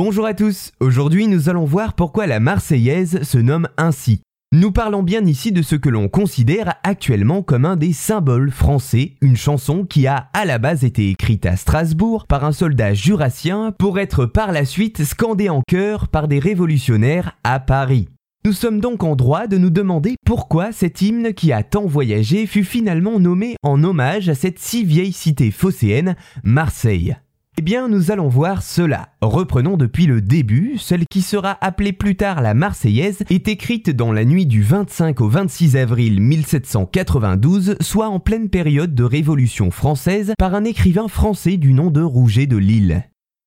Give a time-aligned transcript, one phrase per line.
[0.00, 4.20] Bonjour à tous, aujourd'hui nous allons voir pourquoi la Marseillaise se nomme ainsi.
[4.52, 9.16] Nous parlons bien ici de ce que l'on considère actuellement comme un des symboles français,
[9.20, 13.72] une chanson qui a à la base été écrite à Strasbourg par un soldat jurassien
[13.76, 18.08] pour être par la suite scandée en chœur par des révolutionnaires à Paris.
[18.44, 22.46] Nous sommes donc en droit de nous demander pourquoi cet hymne qui a tant voyagé
[22.46, 27.16] fut finalement nommé en hommage à cette si vieille cité phocéenne, Marseille.
[27.60, 29.08] Eh bien, nous allons voir cela.
[29.20, 30.78] Reprenons depuis le début.
[30.78, 35.20] Celle qui sera appelée plus tard la Marseillaise est écrite dans la nuit du 25
[35.20, 41.56] au 26 avril 1792, soit en pleine période de Révolution française, par un écrivain français
[41.56, 43.02] du nom de Rouget de Lille.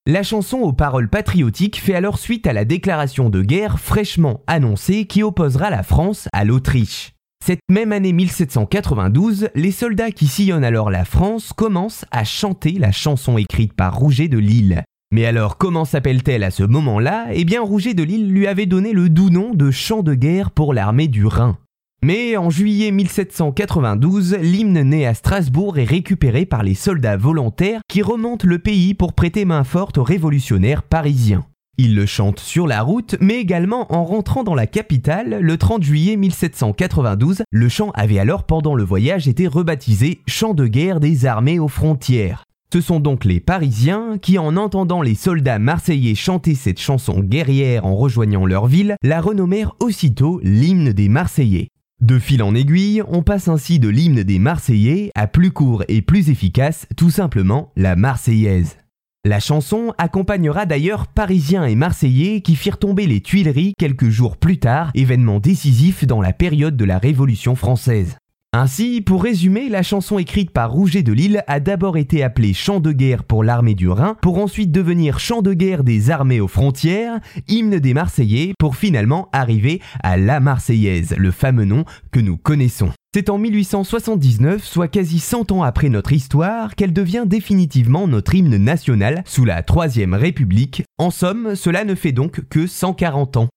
[0.05, 5.05] La chanson aux paroles patriotiques fait alors suite à la déclaration de guerre fraîchement annoncée
[5.05, 7.13] qui opposera la France à l'Autriche.
[7.43, 12.91] Cette même année 1792, les soldats qui sillonnent alors la France commencent à chanter la
[12.91, 14.83] chanson écrite par Rouget de Lille.
[15.11, 17.25] Mais alors comment s'appelle-t-elle à ce moment-là?
[17.33, 20.51] Eh bien Rouget de Lille lui avait donné le doux nom de chant de guerre
[20.51, 21.57] pour l'armée du Rhin.
[22.05, 28.03] Mais en juillet 1792, l'hymne né à Strasbourg est récupéré par les soldats volontaires qui
[28.03, 31.45] remontent le pays pour prêter main forte aux révolutionnaires parisiens.
[31.83, 35.81] Ils le chantent sur la route, mais également en rentrant dans la capitale le 30
[35.81, 37.41] juillet 1792.
[37.49, 41.67] Le chant avait alors pendant le voyage été rebaptisé Chant de guerre des armées aux
[41.67, 42.43] frontières.
[42.71, 47.83] Ce sont donc les Parisiens qui, en entendant les soldats marseillais chanter cette chanson guerrière
[47.83, 51.69] en rejoignant leur ville, la renommèrent aussitôt l'hymne des Marseillais.
[51.99, 56.03] De fil en aiguille, on passe ainsi de l'hymne des Marseillais à plus court et
[56.03, 58.77] plus efficace, tout simplement la Marseillaise.
[59.23, 64.57] La chanson accompagnera d'ailleurs Parisiens et Marseillais qui firent tomber les Tuileries quelques jours plus
[64.57, 68.17] tard, événement décisif dans la période de la Révolution française.
[68.51, 72.79] Ainsi, pour résumer, la chanson écrite par Rouget de Lille a d'abord été appelée Chant
[72.79, 76.47] de guerre pour l'armée du Rhin, pour ensuite devenir Chant de guerre des armées aux
[76.47, 82.37] frontières, hymne des Marseillais, pour finalement arriver à la Marseillaise, le fameux nom que nous
[82.37, 82.89] connaissons.
[83.13, 88.55] C'est en 1879, soit quasi 100 ans après notre histoire, qu'elle devient définitivement notre hymne
[88.55, 90.83] national sous la Troisième République.
[90.97, 93.49] En somme, cela ne fait donc que 140 ans.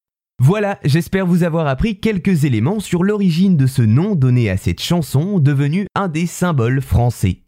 [0.42, 4.80] Voilà, j'espère vous avoir appris quelques éléments sur l'origine de ce nom donné à cette
[4.80, 7.43] chanson devenue un des symboles français.